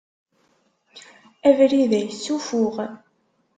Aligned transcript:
Abrid-a 1.49 1.99
yessufuɣ. 2.01 2.75